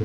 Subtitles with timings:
[0.00, 0.04] he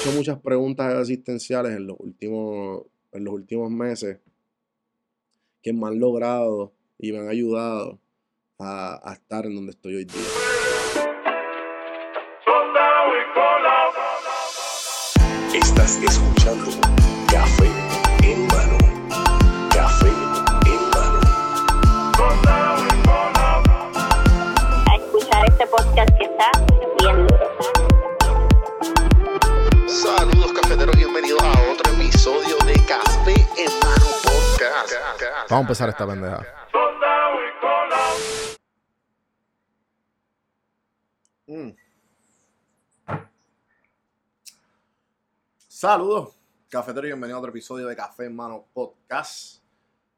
[0.00, 4.18] hecho muchas preguntas existenciales en los últimos, en los últimos meses
[5.62, 7.98] que me han logrado y me han ayudado
[8.58, 10.22] a, a estar en donde estoy hoy día.
[15.54, 16.87] Estás escuchando
[35.50, 36.46] Vamos a empezar esta pendeja.
[41.46, 41.70] Mm.
[45.66, 49.62] Saludos, cafetero y bienvenido a otro episodio de Café en Mano Podcast.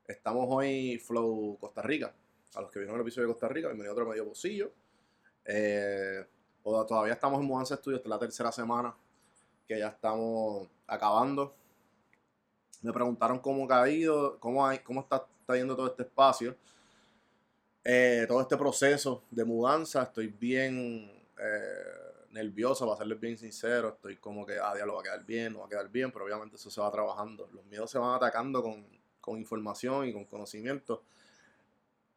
[0.05, 2.13] Estamos hoy Flow Costa Rica.
[2.57, 4.73] A los que vieron el episodio de Costa Rica, bienvenido a otro medio pocillo.
[5.45, 6.27] Eh,
[6.65, 8.93] todavía estamos en Mudanza Estudios, esta es la tercera semana
[9.69, 11.55] que ya estamos acabando.
[12.83, 16.57] Me preguntaron cómo ha caído, cómo, hay, cómo está, está yendo todo este espacio,
[17.85, 20.03] eh, todo este proceso de mudanza.
[20.03, 23.91] Estoy bien eh, nervioso, para serles bien sincero.
[23.91, 26.25] Estoy como que, ah, diablo, va a quedar bien, no va a quedar bien, pero
[26.25, 27.49] obviamente eso se va trabajando.
[27.53, 28.87] Los miedos se van atacando con,
[29.21, 31.03] con información y con conocimiento.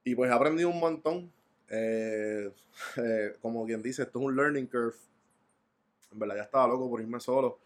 [0.04, 1.32] Y pues he aprendido un montón.
[1.70, 2.52] Eh,
[2.98, 4.96] eh, como quien dice, esto es un learning curve.
[6.12, 7.60] En verdad ya estaba loco por irme solo.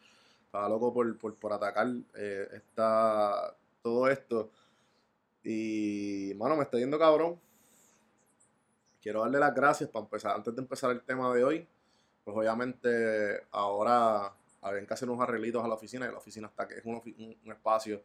[0.48, 4.50] Estaba loco por, por, por atacar eh, esta, todo esto.
[5.44, 7.38] Y, mano, me está yendo cabrón.
[9.02, 10.36] Quiero darle las gracias para empezar.
[10.36, 11.68] Antes de empezar el tema de hoy,
[12.24, 16.06] pues obviamente ahora habían que hacer unos arreglitos a la oficina.
[16.06, 17.02] Y la oficina está que es un,
[17.52, 18.02] espacio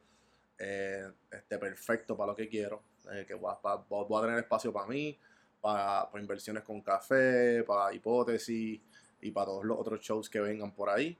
[0.58, 2.82] eh, este, perfecto para lo que quiero.
[3.12, 5.16] eh, que voy a, a tener espacio para mí,
[5.60, 8.80] para, para inversiones con café, para hipótesis
[9.20, 11.16] y para todos los otros shows que vengan por ahí.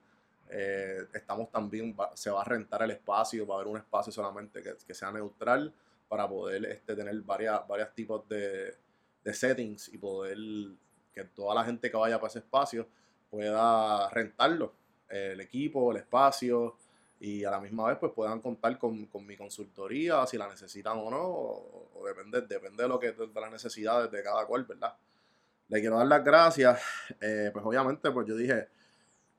[0.55, 4.13] Eh, estamos también, va- se va a rentar el espacio, va a haber un espacio
[4.13, 5.73] solamente que, que sea neutral
[6.09, 8.77] para poder este, tener varias, varios tipos de,
[9.25, 10.37] de settings y poder
[11.15, 12.87] que toda la gente que vaya para ese espacio
[13.31, 14.75] pueda rentarlo,
[15.09, 16.77] eh, el equipo, el espacio
[17.21, 20.99] y a la misma vez pues puedan contar con, con mi consultoría si la necesitan
[20.99, 24.65] o no, o, o depende, depende de lo que de las necesidades de cada cual,
[24.65, 24.95] ¿verdad?
[25.69, 26.81] Le quiero dar las gracias,
[27.21, 28.69] eh, pues obviamente pues yo dije,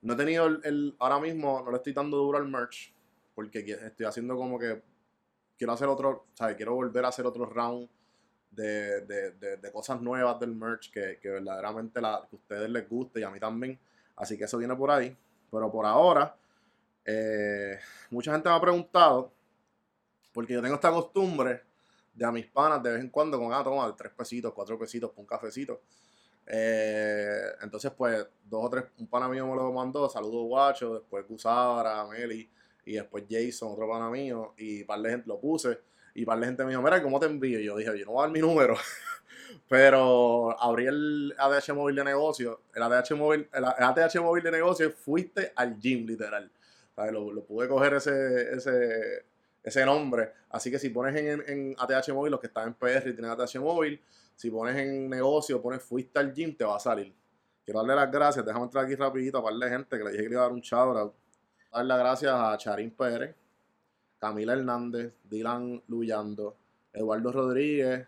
[0.04, 2.94] no he tenido el, ahora mismo, no le estoy dando duro al merch,
[3.34, 4.82] porque estoy haciendo como que
[5.58, 6.56] quiero hacer otro, ¿sabes?
[6.56, 7.88] Quiero volver a hacer otro round
[8.50, 12.88] de, de- de- cosas nuevas del merch que, que verdaderamente la, que a ustedes les
[12.88, 13.78] guste y a mí también.
[14.16, 15.16] Así que eso viene por ahí.
[15.50, 16.36] Pero por ahora,
[17.04, 17.78] eh,
[18.10, 19.32] mucha gente me ha preguntado,
[20.32, 21.62] porque yo tengo esta costumbre
[22.12, 25.12] de a mis panas de vez en cuando con, ah, toma, tres pesitos, cuatro pesitos,
[25.16, 25.80] un cafecito.
[26.46, 31.26] Eh, entonces, pues, dos o tres, un pana mío me lo mandó, saludos guacho, después
[31.26, 32.48] Gusara, Meli,
[32.84, 35.78] y después Jason, otro pana mío, y par de gente lo puse,
[36.14, 37.58] y par de gente me dijo, mira, ¿cómo te envío?
[37.58, 38.76] Y yo dije, yo no voy a dar mi número,
[39.68, 44.92] pero abrí el ADH móvil de negocio, el ADH móvil, el ADH móvil de negocio,
[44.92, 46.50] fuiste al gym, literal.
[46.96, 49.24] Lo, lo pude coger ese, ese,
[49.64, 53.08] ese nombre, así que si pones en, en ATH móvil, los que están en PR
[53.08, 54.00] y tienen ATH móvil,
[54.34, 57.14] si pones en negocio, pones fuiste al gym, te va a salir.
[57.64, 60.24] Quiero darle las gracias, déjame entrar aquí rapidito a par de gente que le dije
[60.24, 61.14] que iba a dar un shout out.
[61.72, 63.34] Darle las gracias a Charín Pérez,
[64.18, 66.56] Camila Hernández, Dylan Luyando,
[66.92, 68.06] Eduardo Rodríguez,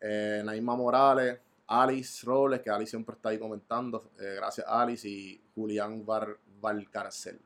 [0.00, 4.10] eh, Naima Morales, Alice Robles, que Alice siempre está ahí comentando.
[4.20, 7.40] eh, gracias Alice y Julián Bar Valcarcel.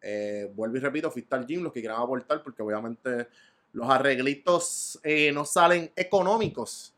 [0.00, 3.28] Eh, vuelvo y repito, fuiste al gym, los que quieran aportar, porque obviamente
[3.72, 5.00] los arreglitos
[5.32, 6.95] no salen económicos.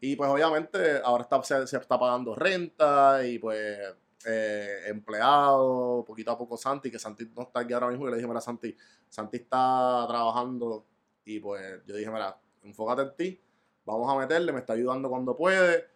[0.00, 3.78] Y pues obviamente ahora está, se, está pagando renta y pues
[4.26, 8.16] eh, empleado, poquito a poco Santi, que Santi no está aquí ahora mismo, y le
[8.16, 8.74] dije, mira Santi,
[9.08, 10.86] Santi está trabajando
[11.24, 13.40] y pues yo dije, mira, enfócate en ti,
[13.84, 15.88] vamos a meterle, me está ayudando cuando puede.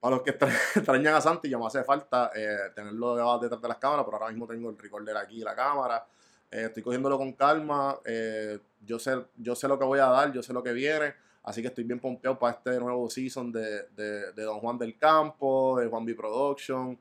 [0.00, 3.68] Para los que extra- extrañan a Santi, ya me hace falta eh, tenerlo detrás de
[3.68, 6.06] las cámaras, pero ahora mismo tengo el recorder aquí la cámara.
[6.50, 7.98] Eh, estoy cogiéndolo con calma.
[8.04, 11.14] eh, yo, sé, yo sé lo que voy a dar, yo sé lo que viene.
[11.42, 15.78] Así que estoy bien pompeado para este nuevo season de, de, Don Juan del Campo,
[15.80, 16.96] de Juan B Production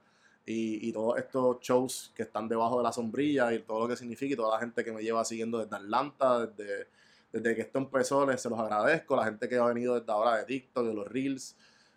[0.46, 3.96] y, y todos estos shows que están debajo de la sombrilla y todo lo que
[3.96, 6.88] significa y toda la gente que me lleva siguiendo desde Atlanta, desde,
[7.32, 9.16] desde que esto empezó, les se los agradezco.
[9.16, 11.56] La gente que ha venido desde ahora de TikTok, de los Reels,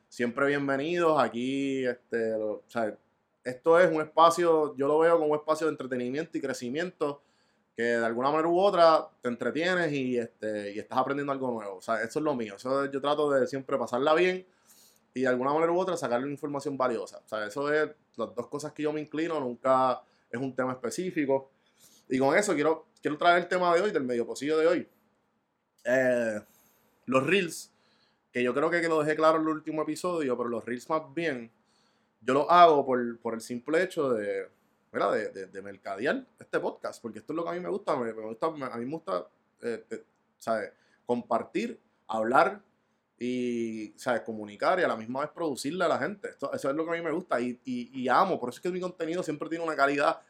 [0.08, 1.18] siempre bienvenidos.
[1.18, 2.94] Aquí, este, o sea,
[3.42, 7.22] esto es un espacio, yo lo veo como un espacio de entretenimiento y crecimiento
[7.76, 11.76] que de alguna manera u otra te entretienes y, este, y estás aprendiendo algo nuevo.
[11.76, 12.54] O sea, eso es lo mío.
[12.56, 14.46] Eso es- yo trato de siempre pasarla bien
[15.12, 17.18] y de alguna manera u otra sacarle información valiosa.
[17.24, 20.72] O sea, eso es las dos cosas que yo me inclino, nunca es un tema
[20.72, 21.50] específico.
[22.08, 24.88] Y con eso quiero, quiero traer el tema de hoy, del medio pocillo de hoy.
[25.84, 26.40] Eh,
[27.06, 27.72] los reels,
[28.32, 30.88] que yo creo que, que lo dejé claro en el último episodio, pero los reels
[30.90, 31.50] más bien,
[32.20, 34.48] yo lo hago por, por el simple hecho de,
[34.94, 35.12] ¿verdad?
[35.12, 37.96] De, de, de mercadear este podcast, porque esto es lo que a mí me gusta,
[37.96, 39.26] me, me gusta a mí me gusta,
[39.60, 40.04] eh, eh,
[40.38, 40.70] ¿sabes?
[41.04, 42.62] Compartir, hablar
[43.18, 44.20] y, ¿sabes?
[44.20, 46.28] Comunicar y a la misma vez producirle a la gente.
[46.28, 48.58] Esto, eso es lo que a mí me gusta y, y, y amo, por eso
[48.58, 50.20] es que mi contenido siempre tiene una calidad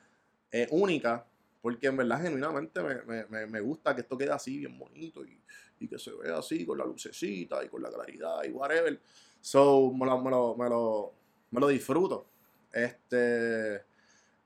[0.51, 1.27] eh, única,
[1.61, 5.39] porque en verdad genuinamente me, me, me, gusta que esto quede así bien bonito y,
[5.79, 8.99] y, que se vea así con la lucecita y con la claridad y whatever.
[9.43, 11.15] So, me lo, me lo, me lo,
[11.51, 12.29] me lo disfruto.
[12.73, 13.94] Este,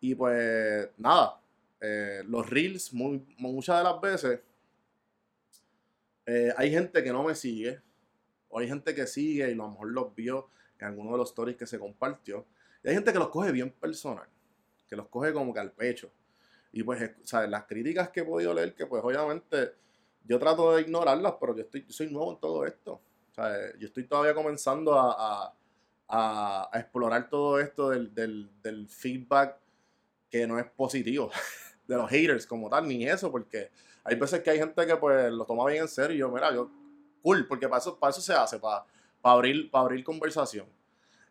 [0.01, 1.41] y pues nada,
[1.81, 4.41] eh, los reels muy, muchas de las veces
[6.27, 7.81] eh, hay gente que no me sigue
[8.51, 11.31] o hay gente que sigue y a lo mejor los vio en alguno de los
[11.31, 12.47] stories que se compartió.
[12.85, 14.29] Y hay gente que los coge bien personal,
[14.89, 16.11] que los coge como que al pecho.
[16.71, 17.49] Y pues, ¿sabes?
[17.49, 19.73] Las críticas que he podido leer, que pues obviamente
[20.25, 23.01] yo trato de ignorarlas, pero yo, estoy, yo soy nuevo en todo esto.
[23.33, 23.75] ¿sabes?
[23.79, 25.55] Yo estoy todavía comenzando a,
[26.09, 29.57] a, explorar todo esto del, del, feedback
[30.31, 31.31] que no es positivo,
[31.87, 33.71] de los haters como tal, ni eso, porque
[34.05, 36.53] hay veces que hay gente que pues lo toma bien en serio y yo, mira,
[36.55, 36.71] yo,
[37.23, 38.85] cool, porque para eso, para eso se hace, para,
[39.21, 40.67] para, abrir, para abrir conversación.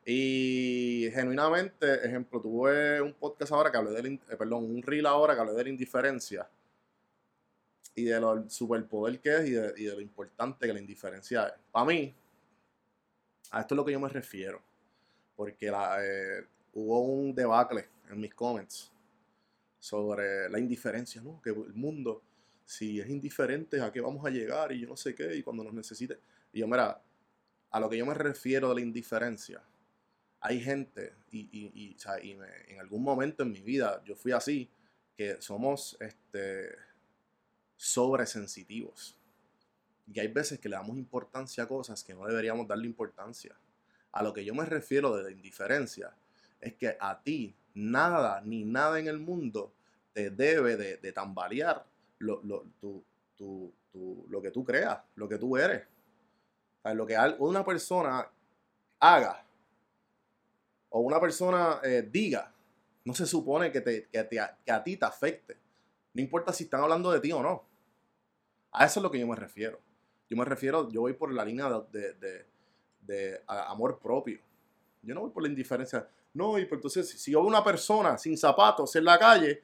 [0.09, 5.35] Y genuinamente, ejemplo, tuve un podcast ahora que hablé del, eh, perdón, un reel ahora
[5.35, 6.47] que hablé de la indiferencia
[7.93, 11.47] y de lo superpoder que es y de, y de, lo importante que la indiferencia
[11.47, 11.53] es.
[11.71, 12.15] Para mí,
[13.51, 14.61] a esto es lo que yo me refiero,
[15.35, 16.45] porque la, eh,
[16.77, 18.91] hubo un debacle en mis comments
[19.79, 21.41] sobre la indiferencia, ¿no?
[21.41, 22.21] Que el mundo,
[22.65, 24.71] si es indiferente, ¿a qué vamos a llegar?
[24.71, 26.19] Y yo no sé qué, y cuando nos necesite.
[26.53, 27.01] Y yo, mira,
[27.71, 29.63] a lo que yo me refiero de la indiferencia,
[30.39, 34.03] hay gente, y, y, y, o sea, y me, en algún momento en mi vida
[34.05, 34.69] yo fui así,
[35.15, 36.75] que somos este,
[37.75, 39.17] sobresensitivos.
[40.13, 43.55] Y hay veces que le damos importancia a cosas que no deberíamos darle importancia.
[44.11, 46.13] A lo que yo me refiero de la indiferencia
[46.61, 49.73] es que a ti nada ni nada en el mundo
[50.13, 51.85] te debe de, de tambalear
[52.19, 53.03] lo, lo, tu,
[53.35, 55.83] tu, tu, lo que tú creas, lo que tú eres.
[56.83, 58.29] Lo que una persona
[58.99, 59.45] haga
[60.89, 62.53] o una persona eh, diga,
[63.03, 65.57] no se supone que, te, que, te, que a ti te afecte.
[66.13, 67.63] No importa si están hablando de ti o no.
[68.71, 69.79] A eso es lo que yo me refiero.
[70.29, 72.45] Yo me refiero, yo voy por la línea de, de,
[73.01, 74.39] de amor propio.
[75.07, 76.05] Yo no voy por la indiferencia.
[76.33, 79.63] No, y pues entonces, si yo veo una persona sin zapatos en la calle,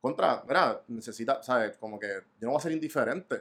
[0.00, 0.82] contra, ¿verdad?
[0.88, 1.76] Necesita, ¿sabes?
[1.76, 3.40] Como que yo no voy a ser indiferente.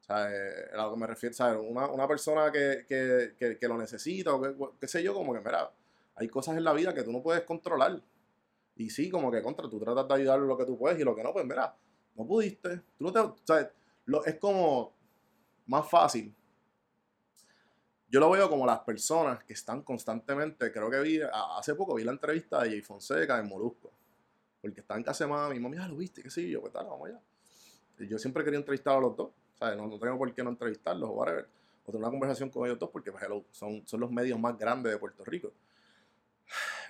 [0.00, 0.72] ¿Sabes?
[0.72, 1.60] A lo que me refiero, ¿sabes?
[1.62, 5.40] Una, una persona que, que, que, que, lo necesita o qué sé yo, como que,
[5.40, 5.70] mira,
[6.16, 8.02] hay cosas en la vida que tú no puedes controlar.
[8.76, 11.14] Y sí, como que contra, tú tratas de ayudar lo que tú puedes y lo
[11.14, 11.76] que no, pues mira,
[12.16, 12.78] no pudiste.
[12.96, 13.68] Tú no te, ¿sabes?
[14.06, 14.94] Lo, es como
[15.66, 16.34] más fácil.
[18.10, 21.20] Yo lo veo como las personas que están constantemente, creo que vi,
[21.56, 23.92] hace poco vi la entrevista de Jay Fonseca en Molusco,
[24.60, 26.86] porque está en casa de mami, mami, ah, lo viste, qué sé yo, pues tal,
[26.86, 27.20] vamos allá.
[28.00, 29.76] Y yo siempre quería entrevistar a los dos, ¿sabes?
[29.76, 31.46] No, no tengo por qué no entrevistarlos o whatever,
[31.84, 34.58] o tener una conversación con ellos dos, porque pues, hello, son, son los medios más
[34.58, 35.52] grandes de Puerto Rico.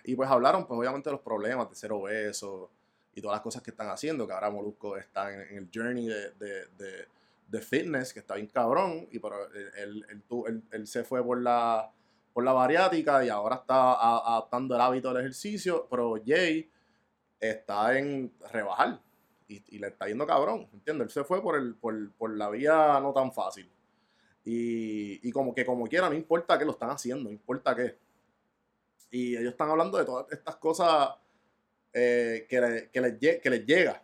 [0.05, 2.71] Y pues hablaron, pues obviamente, de los problemas de ser obeso
[3.14, 6.06] y todas las cosas que están haciendo, que ahora Molusco está en, en el journey
[6.06, 7.09] de, de, de
[7.50, 11.92] de fitness, que está bien cabrón, y pero él, él, él, se fue por la,
[12.33, 16.71] por la bariátrica y ahora está adaptando el hábito del ejercicio, pero Jay
[17.40, 19.00] está en rebajar
[19.49, 21.09] y, le está yendo cabrón, ¿entiendes?
[21.09, 23.69] Él se fue por, el, por, por la vía no tan fácil.
[24.45, 27.99] Y, y, como que como quiera, no importa qué lo están haciendo, no importa qué.
[29.11, 31.11] Y ellos están hablando de todas estas cosas
[31.92, 34.02] eh, que, que les llega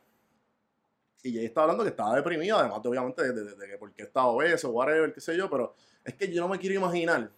[1.23, 4.03] y Jay estaba hablando que estaba deprimido, además de, obviamente de, de, de, que porque
[4.03, 7.31] estaba obeso, whatever, qué sé yo, pero es que yo no me quiero imaginar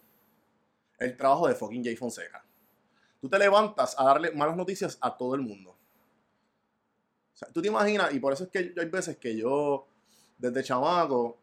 [0.99, 2.43] el trabajo de fucking Jay Fonseca.
[3.19, 5.71] Tú te levantas a darle malas noticias a todo el mundo.
[5.71, 9.87] O sea, tú te imaginas, y por eso es que hay veces que yo,
[10.37, 11.37] desde chamaco,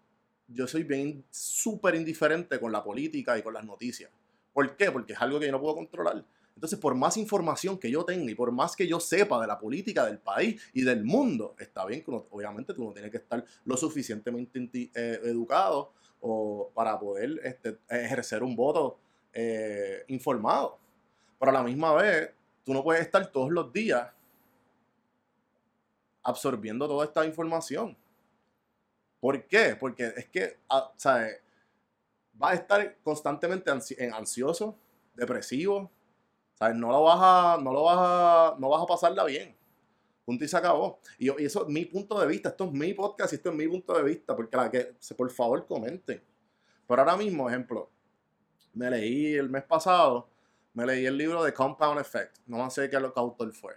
[0.48, 4.10] yo soy bien súper indiferente con la política y con las noticias.
[4.52, 4.90] ¿Por qué?
[4.90, 6.24] Porque es algo que yo no puedo controlar.
[6.56, 9.58] Entonces, por más información que yo tenga y por más que yo sepa de la
[9.58, 13.18] política del país y del mundo, está bien que uno, obviamente tú no tienes que
[13.18, 18.98] estar lo suficientemente eh, educado o para poder este, ejercer un voto
[19.34, 20.78] eh, informado.
[21.38, 22.30] Pero a la misma vez,
[22.64, 24.08] tú no puedes estar todos los días
[26.22, 27.96] absorbiendo toda esta información.
[29.20, 29.76] ¿Por qué?
[29.78, 31.40] Porque es que, ah, ¿sabes?
[32.32, 34.76] vas a estar constantemente ansi- en ansioso,
[35.14, 35.90] depresivo,
[36.56, 36.76] ¿sabes?
[36.76, 39.56] No lo vas a, no lo vas a, no vas a pasarla bien.
[40.24, 40.98] Punto y se acabó.
[41.18, 43.56] Y, y eso es mi punto de vista, esto es mi podcast y esto es
[43.56, 46.22] mi punto de vista, porque la que, por favor comenten.
[46.86, 47.90] Pero ahora mismo, ejemplo,
[48.74, 50.28] me leí el mes pasado,
[50.72, 53.74] me leí el libro de Compound Effect, no sé qué lo que autor fue.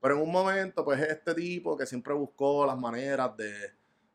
[0.00, 3.52] Pero en un momento, pues es este tipo que siempre buscó las maneras de,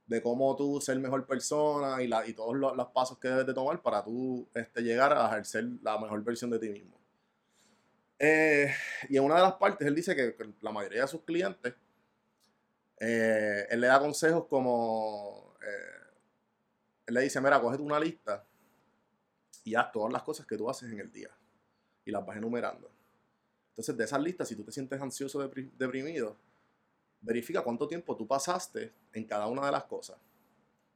[0.06, 3.48] de cómo tú ser mejor persona y, la, y todos los, los pasos que debes
[3.48, 6.98] de tomar para tú este, llegar a ejercer la mejor versión de ti mismo.
[8.20, 8.74] Eh,
[9.10, 11.76] y en una de las partes él dice que la mayoría de sus clientes,
[13.00, 16.18] eh, él le da consejos como, eh,
[17.08, 18.46] él le dice, mira, cógete una lista
[19.64, 21.30] y haz todas las cosas que tú haces en el día
[22.06, 22.90] y las vas enumerando.
[23.70, 26.38] Entonces, de esas listas, si tú te sientes ansioso, depri- deprimido,
[27.22, 30.18] verifica cuánto tiempo tú pasaste en cada una de las cosas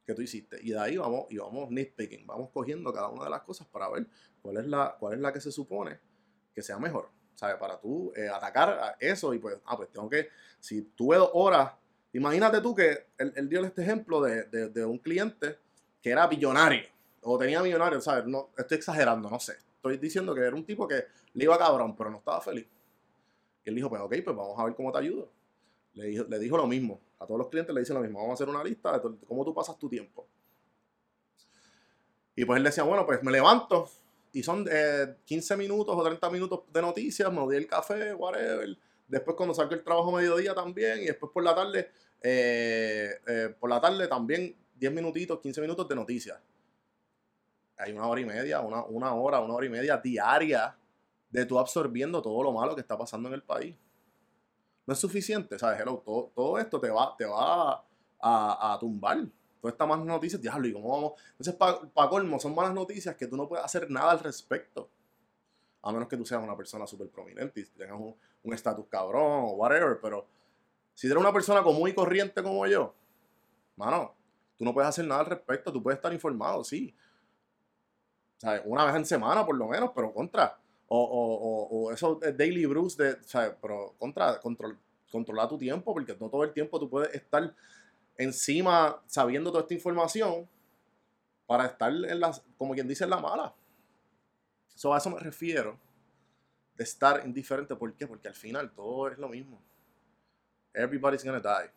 [0.06, 0.58] que tú hiciste.
[0.62, 3.88] Y de ahí vamos, y vamos nitpicking, vamos cogiendo cada una de las cosas para
[3.90, 4.06] ver
[4.42, 6.00] cuál es la, cuál es la que se supone
[6.54, 7.10] que sea mejor.
[7.34, 7.56] ¿Sabes?
[7.56, 10.28] Para tú eh, atacar eso y pues, ah, pues tengo que,
[10.60, 11.72] si tuve dos horas,
[12.12, 15.58] imagínate tú que él, él dio este ejemplo de, de- un cliente
[16.00, 16.82] que era billonario,
[17.22, 18.26] o tenía millonario, ¿sabes?
[18.26, 19.54] No, estoy exagerando, no sé.
[19.76, 22.66] Estoy diciendo que era un tipo que le iba cabrón, pero no estaba feliz.
[23.64, 25.28] Y él dijo, pues ok, pues vamos a ver cómo te ayudo.
[25.94, 27.00] Le dijo, le dijo lo mismo.
[27.18, 28.18] A todos los clientes le dice lo mismo.
[28.20, 30.26] Vamos a hacer una lista de cómo tú pasas tu tiempo.
[32.34, 33.88] Y pues él decía, bueno, pues me levanto
[34.32, 38.76] y son eh, 15 minutos o 30 minutos de noticias, me doy el café, whatever.
[39.06, 41.90] Después cuando salgo el trabajo mediodía también y después por la tarde,
[42.22, 46.38] eh, eh, por la tarde también 10 minutitos, 15 minutos de noticias.
[47.76, 50.76] Hay una hora y media, una, una hora, una hora y media diaria
[51.28, 53.76] de tú absorbiendo todo lo malo que está pasando en el país.
[54.86, 55.84] No es suficiente, ¿sabes?
[55.84, 57.84] Todo, todo esto te va, te va
[58.20, 59.26] a, a tumbar.
[59.62, 61.12] Todas estas malas noticias, diablo, ¿y cómo vamos?
[61.38, 64.90] Entonces, para colmo, son malas noticias que tú no puedes hacer nada al respecto.
[65.82, 69.50] A menos que tú seas una persona súper prominente y tengas un estatus cabrón o
[69.52, 70.26] whatever, pero
[70.94, 72.92] si eres una persona común y corriente como yo,
[73.76, 74.16] mano,
[74.58, 76.92] tú no puedes hacer nada al respecto, tú puedes estar informado, sí.
[78.38, 78.62] ¿Sabes?
[78.64, 80.58] Una vez en semana, por lo menos, pero contra.
[80.88, 83.54] O, o, o, o esos daily brews de, ¿sabes?
[83.62, 84.76] Pero contra, control,
[85.08, 87.54] controla tu tiempo, porque no todo el tiempo tú puedes estar
[88.16, 90.48] encima sabiendo toda esta información
[91.46, 93.54] para estar en las, como quien dice, en la mala.
[94.74, 95.78] So, a eso me refiero
[96.74, 97.76] de estar indiferente.
[97.76, 98.06] ¿Por qué?
[98.06, 99.60] Porque al final todo es lo mismo.
[100.72, 101.70] Everybody's gonna die.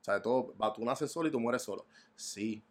[0.00, 1.86] O sea, todo, tú naces solo y tú mueres solo.
[2.16, 2.64] Sí.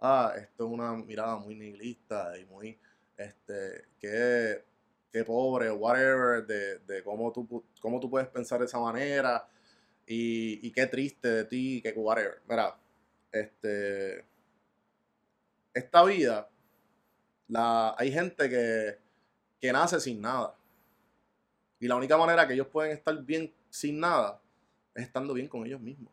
[0.00, 2.78] Ah, esto es una mirada muy nihilista y muy,
[3.18, 4.64] este, qué,
[5.12, 9.46] qué pobre whatever, de, de cómo, tú, cómo tú puedes pensar de esa manera
[10.12, 12.42] y, qué triste de ti, que whatever.
[12.48, 12.76] Mira,
[13.30, 14.24] este,
[15.72, 16.50] esta vida,
[17.46, 18.98] la, hay gente que,
[19.60, 20.56] que nace sin nada.
[21.78, 24.42] Y la única manera que ellos pueden estar bien sin nada
[24.94, 26.12] es estando bien con ellos mismos.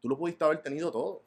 [0.00, 1.24] Tú lo pudiste haber tenido todo.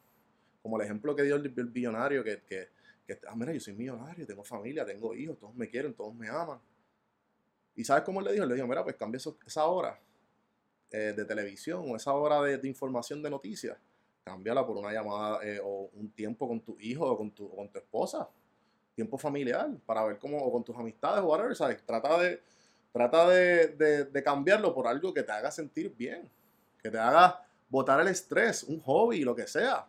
[0.62, 2.70] Como el ejemplo que dio el, el billonario, que, que,
[3.06, 6.30] que, ah, mira, yo soy millonario, tengo familia, tengo hijos, todos me quieren, todos me
[6.30, 6.62] aman.
[7.76, 8.44] ¿Y sabes cómo él le dijo?
[8.44, 10.00] Él le dijo, mira, pues cambia eso- esa hora
[10.94, 13.78] eh, de televisión o esa hora de, de información de noticias,
[14.24, 17.56] cámbiala por una llamada eh, o un tiempo con tu hijo o con tu, o
[17.58, 18.30] con tu esposa.
[18.96, 21.84] Tiempo familiar, para ver cómo, o con tus amistades o whatever, ¿sabes?
[21.86, 22.42] Trata de,
[22.94, 26.30] Trata de, de- de cambiarlo por algo que te haga sentir bien,
[26.82, 29.88] que te haga botar el estrés, un hobby, lo que sea.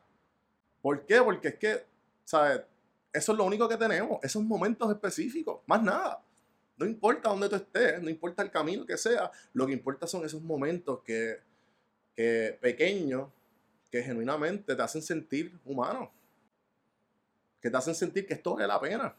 [0.80, 1.20] ¿Por qué?
[1.20, 1.84] Porque es que,
[2.24, 2.62] ¿sabes?
[3.12, 6.22] Eso es lo único que tenemos, esos momentos específicos, más nada.
[6.76, 10.24] No importa dónde tú estés, no importa el camino que sea, lo que importa son
[10.24, 11.40] esos momentos que,
[12.14, 13.30] que pequeños,
[13.90, 16.12] que genuinamente te hacen sentir humano,
[17.60, 19.16] que te hacen sentir que esto vale la pena.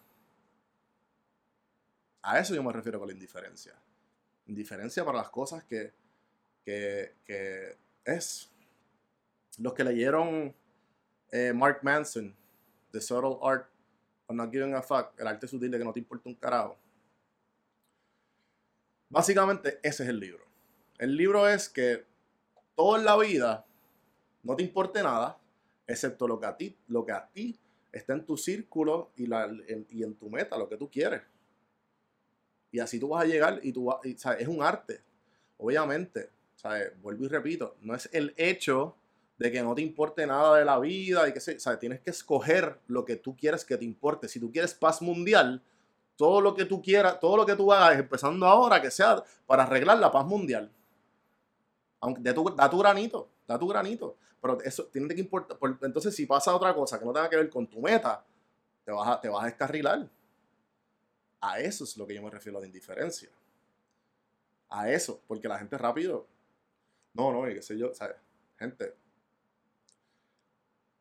[2.21, 3.73] A eso yo me refiero con la indiferencia.
[4.47, 5.93] Indiferencia para las cosas que,
[6.63, 8.51] que, que es.
[9.59, 10.53] Los que leyeron
[11.31, 12.35] eh, Mark Manson,
[12.91, 13.69] The Subtle Art
[14.27, 16.77] of Not Giving a Fuck, el arte sutil de que no te importa un carajo.
[19.09, 20.45] Básicamente ese es el libro.
[20.97, 22.05] El libro es que
[22.75, 23.65] todo en la vida
[24.43, 25.39] no te importe nada,
[25.87, 27.59] excepto lo que a ti, lo que a ti
[27.91, 31.21] está en tu círculo y, en, tu meta, lo que tú quieres.
[32.71, 35.01] Y así tú vas a llegar y tú es un arte.
[35.57, 36.91] Obviamente, ¿sabes?
[37.01, 38.97] vuelvo y repito, no es el hecho
[39.37, 41.79] de que no te importe nada de la vida y que se, ¿sabes?
[41.79, 44.27] tienes que escoger lo que tú quieres que te importe.
[44.27, 45.61] Si tú quieres paz mundial,
[46.15, 49.63] todo lo que tú quieras, todo lo que tú hagas, empezando ahora, que sea para
[49.63, 50.71] arreglar la paz mundial.
[51.99, 54.15] Aunque da tu granito, da tu granito.
[54.41, 55.57] Pero eso tiene que importar.
[55.57, 58.23] por- Entonces, si pasa otra cosa que no tenga que ver con tu meta,
[58.83, 60.07] te vas a, te vas a descarrilar.
[61.41, 63.29] A eso es lo que yo me refiero a la indiferencia.
[64.69, 66.27] A eso, porque la gente rápido.
[67.13, 68.17] No, no, y qué sé yo, ¿sabes?
[68.57, 68.93] Gente.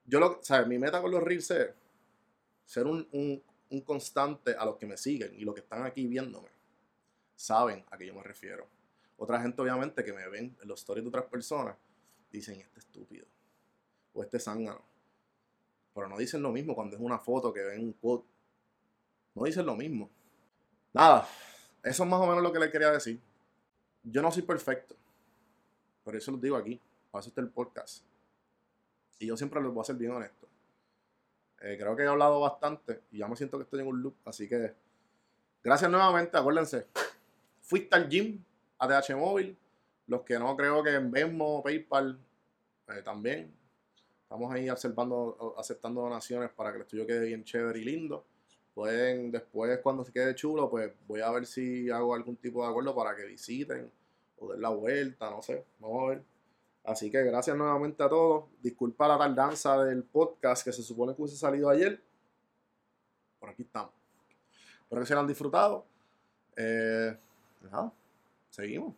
[0.07, 0.67] Yo lo, ¿sabes?
[0.67, 1.71] Mi meta con los reels es
[2.67, 6.07] ser un, un, un constante a los que me siguen y los que están aquí
[6.07, 6.49] viéndome.
[7.35, 8.67] Saben a qué yo me refiero.
[9.17, 11.77] Otra gente, obviamente, que me ven en los stories de otras personas,
[12.31, 13.27] dicen, este estúpido.
[14.13, 14.83] O este zángano.
[15.95, 18.27] Pero no dicen lo mismo cuando es una foto que ven un quote.
[19.35, 20.11] No dicen lo mismo.
[20.93, 21.29] Nada,
[21.83, 23.21] eso es más o menos lo que le quería decir.
[24.03, 24.97] Yo no soy perfecto.
[26.03, 26.81] Por eso lo digo aquí.
[27.11, 28.05] Para eso está el podcast.
[29.19, 30.49] Y yo siempre les voy a ser bien honesto.
[31.65, 34.15] Eh, creo que he hablado bastante y ya me siento que estoy en un loop.
[34.27, 34.75] Así que
[35.63, 36.37] gracias nuevamente.
[36.37, 36.87] Acuérdense,
[37.63, 38.45] fuiste al gym,
[38.79, 39.57] ATH Móvil.
[40.07, 42.19] Los que no creo que en Venmo, PayPal,
[42.89, 43.51] eh, también.
[44.25, 48.27] Estamos ahí aceptando, aceptando donaciones para que el estudio quede bien chévere y lindo.
[48.75, 52.69] Pueden, después, cuando se quede chulo, pues voy a ver si hago algún tipo de
[52.69, 53.91] acuerdo para que visiten
[54.39, 55.65] o den la vuelta, no sé.
[55.79, 56.23] Vamos a ver.
[56.85, 58.45] Así que gracias nuevamente a todos.
[58.63, 62.03] Disculpa la tardanza del podcast que se supone que hubiese salido ayer.
[63.41, 63.93] Por aquí estamos.
[64.83, 65.87] Espero que se lo han disfrutado.
[66.57, 67.17] Eh,
[67.63, 67.93] nada,
[68.51, 68.95] seguimos.